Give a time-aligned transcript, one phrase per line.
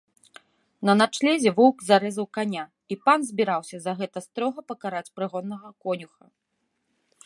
[0.89, 2.65] На начлезе воўк зарэзаў каня,
[2.95, 6.25] і пан збіраўся за гэта строга пакараць прыгоннага конюха.